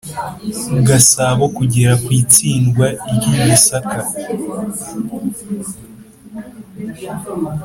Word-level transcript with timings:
gasabo 0.87 1.43
kugera 1.57 1.93
ku 2.03 2.09
itsindwa 2.21 2.87
ry'i 3.13 3.35
gisaka. 3.43 4.01